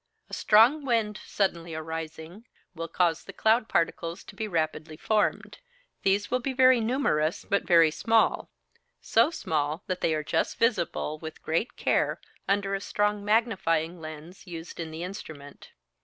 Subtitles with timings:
[0.31, 5.59] A strong wind, suddenly arising, will cause the cloud particles to be rapidly formed:
[6.01, 8.49] these will be very numerous, but very small
[8.99, 14.47] so small that they are just visible with great care under a strong magnifying lens
[14.47, 15.69] used in the instrument.